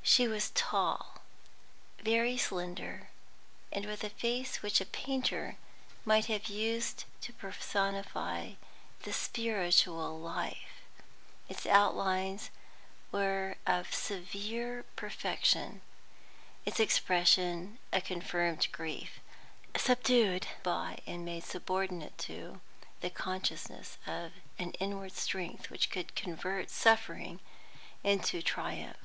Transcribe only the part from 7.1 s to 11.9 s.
to personify the spiritual life. Its